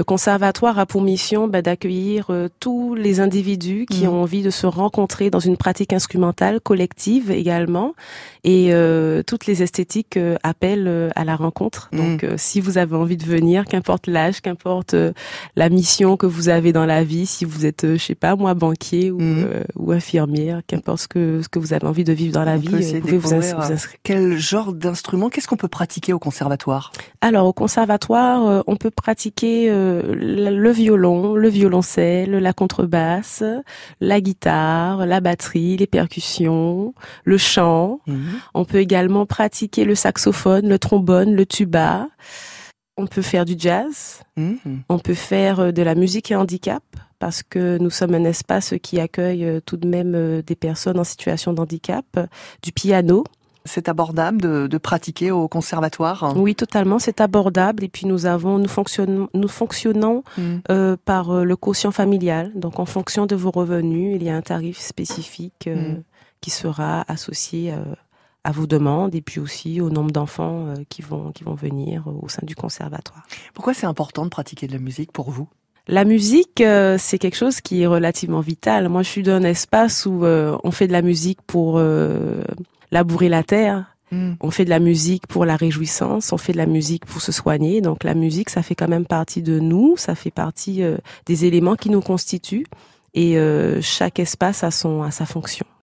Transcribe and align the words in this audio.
Le 0.00 0.04
conservatoire 0.04 0.78
a 0.78 0.86
pour 0.86 1.02
mission 1.02 1.46
bah, 1.46 1.60
d'accueillir 1.60 2.28
euh, 2.30 2.48
tous 2.58 2.94
les 2.94 3.20
individus 3.20 3.84
qui 3.84 4.04
Mhm. 4.06 4.14
ont 4.14 4.22
envie 4.22 4.40
de 4.40 4.48
se 4.48 4.66
rencontrer 4.66 5.28
dans 5.28 5.40
une 5.40 5.58
pratique 5.58 5.92
instrumentale 5.92 6.58
collective 6.58 7.30
également. 7.30 7.92
Et 8.42 8.70
euh, 8.72 9.22
toutes 9.22 9.44
les 9.44 9.62
esthétiques 9.62 10.16
euh, 10.16 10.36
appellent 10.42 10.88
euh, 10.88 11.10
à 11.16 11.24
la 11.26 11.36
rencontre. 11.36 11.90
Mhm. 11.92 11.98
Donc, 12.00 12.24
euh, 12.24 12.34
si 12.38 12.62
vous 12.62 12.78
avez 12.78 12.96
envie 12.96 13.18
de 13.18 13.26
venir, 13.26 13.66
qu'importe 13.66 14.06
l'âge, 14.06 14.40
qu'importe 14.40 14.94
euh, 14.94 15.12
la 15.54 15.68
mission 15.68 16.16
que 16.16 16.24
vous 16.24 16.48
avez 16.48 16.72
dans 16.72 16.86
la 16.86 17.04
vie, 17.04 17.26
si 17.26 17.44
vous 17.44 17.66
êtes, 17.66 17.86
je 17.86 18.02
sais 18.02 18.14
pas, 18.14 18.36
moi, 18.36 18.54
banquier 18.54 19.10
ou, 19.10 19.20
euh, 19.20 19.64
ou 19.76 19.92
infirmière, 19.92 20.62
qu'importe 20.66 21.00
ce 21.00 21.08
que 21.08 21.42
ce 21.42 21.48
que 21.50 21.58
vous 21.58 21.74
avez 21.74 21.86
envie 21.86 22.04
de 22.04 22.14
vivre 22.14 22.32
dans 22.32 22.44
la 22.44 22.54
On 22.54 22.56
vie, 22.56 22.68
vous 22.94 23.00
pouvez 23.00 23.18
vous, 23.18 23.34
ins- 23.34 23.40
vous 23.66 23.70
inscrire. 23.72 23.98
Quel 24.02 24.38
genre 24.38 24.72
d'instrument 24.72 25.28
Qu'est-ce 25.28 25.46
qu'on 25.46 25.58
peut 25.58 25.68
pratiquer 25.68 26.14
au 26.14 26.18
conservatoire? 26.18 26.90
Alors 27.20 27.46
au 27.46 27.52
conservatoire, 27.52 28.46
euh, 28.46 28.62
on 28.66 28.76
peut 28.76 28.90
pratiquer 28.90 29.68
euh, 29.90 30.14
le 30.14 30.50
le 30.56 30.70
violon, 30.70 31.34
le 31.34 31.48
violoncelle, 31.48 32.30
la 32.30 32.52
contrebasse, 32.52 33.42
la 34.00 34.20
guitare, 34.20 35.06
la 35.06 35.20
batterie, 35.20 35.76
les 35.76 35.86
percussions, 35.86 36.94
le 37.24 37.38
chant. 37.38 38.00
Mhm. 38.06 38.40
On 38.54 38.64
peut 38.64 38.78
également 38.78 39.26
pratiquer 39.26 39.84
le 39.84 39.94
saxophone, 39.94 40.68
le 40.68 40.78
trombone, 40.78 41.34
le 41.34 41.46
tuba. 41.46 42.08
On 42.96 43.06
peut 43.06 43.22
faire 43.22 43.44
du 43.44 43.54
jazz. 43.56 44.22
Mhm. 44.36 44.82
On 44.88 44.98
peut 44.98 45.14
faire 45.14 45.60
euh, 45.60 45.72
de 45.72 45.82
la 45.82 45.94
musique 45.94 46.30
et 46.30 46.36
handicap 46.36 46.82
parce 47.18 47.42
que 47.42 47.78
nous 47.78 47.90
sommes 47.90 48.14
un 48.14 48.24
espace 48.24 48.74
qui 48.82 48.98
accueille 48.98 49.44
euh, 49.44 49.60
tout 49.60 49.76
de 49.76 49.86
même 49.86 50.14
euh, 50.14 50.42
des 50.42 50.56
personnes 50.56 50.98
en 50.98 51.04
situation 51.04 51.52
de 51.52 51.60
handicap, 51.60 52.04
du 52.62 52.72
piano. 52.72 53.24
C'est 53.64 53.88
abordable 53.88 54.40
de, 54.40 54.66
de 54.66 54.78
pratiquer 54.78 55.30
au 55.30 55.46
conservatoire? 55.48 56.32
Oui, 56.36 56.54
totalement, 56.54 56.98
c'est 56.98 57.20
abordable. 57.20 57.84
Et 57.84 57.88
puis 57.88 58.06
nous 58.06 58.26
avons, 58.26 58.58
nous 58.58 58.68
fonctionnons, 58.68 59.28
nous 59.34 59.48
fonctionnons 59.48 60.22
Mhm. 60.38 60.62
euh, 60.70 60.96
par 61.04 61.30
euh, 61.30 61.44
le 61.44 61.56
quotient 61.56 61.90
familial. 61.90 62.52
Donc 62.54 62.78
en 62.78 62.86
fonction 62.86 63.26
de 63.26 63.36
vos 63.36 63.50
revenus, 63.50 64.16
il 64.16 64.22
y 64.22 64.30
a 64.30 64.36
un 64.36 64.42
tarif 64.42 64.78
spécifique 64.78 65.66
euh, 65.66 65.94
Mhm. 65.94 66.02
qui 66.40 66.50
sera 66.50 67.04
associé 67.08 67.72
euh, 67.72 67.78
à 68.44 68.52
vos 68.52 68.66
demandes 68.66 69.14
et 69.14 69.20
puis 69.20 69.38
aussi 69.40 69.80
au 69.82 69.90
nombre 69.90 70.10
d'enfants 70.12 70.72
qui 70.88 71.02
vont 71.02 71.30
qui 71.30 71.44
vont 71.44 71.54
venir 71.54 72.04
au 72.06 72.28
sein 72.30 72.40
du 72.46 72.54
conservatoire. 72.54 73.24
Pourquoi 73.52 73.74
c'est 73.74 73.86
important 73.86 74.24
de 74.24 74.30
pratiquer 74.30 74.66
de 74.66 74.72
la 74.72 74.78
musique 74.78 75.12
pour 75.12 75.30
vous? 75.30 75.46
La 75.88 76.04
musique, 76.04 76.60
euh, 76.62 76.96
c'est 76.98 77.18
quelque 77.18 77.36
chose 77.36 77.60
qui 77.60 77.82
est 77.82 77.86
relativement 77.86 78.40
vital. 78.40 78.88
Moi, 78.88 79.02
je 79.02 79.08
suis 79.10 79.22
d'un 79.22 79.42
espace 79.42 80.06
où 80.06 80.24
euh, 80.24 80.56
on 80.64 80.70
fait 80.70 80.86
de 80.86 80.92
la 80.92 81.02
musique 81.02 81.40
pour 81.46 81.74
euh, 81.76 82.42
labourer 82.90 83.28
la 83.28 83.42
terre. 83.42 83.96
Mhm. 84.12 84.36
On 84.40 84.50
fait 84.50 84.64
de 84.64 84.70
la 84.70 84.80
musique 84.80 85.26
pour 85.26 85.44
la 85.44 85.56
réjouissance, 85.56 86.32
on 86.32 86.38
fait 86.38 86.52
de 86.52 86.58
la 86.58 86.66
musique 86.66 87.06
pour 87.06 87.20
se 87.20 87.32
soigner. 87.32 87.80
Donc 87.80 88.04
la 88.04 88.14
musique, 88.14 88.50
ça 88.50 88.62
fait 88.62 88.74
quand 88.74 88.88
même 88.88 89.06
partie 89.06 89.42
de 89.42 89.60
nous, 89.60 89.96
ça 89.96 90.14
fait 90.14 90.32
partie 90.32 90.82
euh, 90.82 90.96
des 91.26 91.44
éléments 91.44 91.76
qui 91.76 91.90
nous 91.90 92.00
constituent. 92.00 92.66
Et 93.14 93.38
euh, 93.38 93.80
chaque 93.80 94.18
espace 94.18 94.64
a 94.64 94.70
son 94.70 95.02
a 95.02 95.10
sa 95.10 95.26
fonction. 95.26 95.66